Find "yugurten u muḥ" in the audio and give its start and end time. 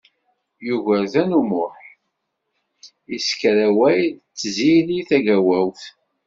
0.65-1.75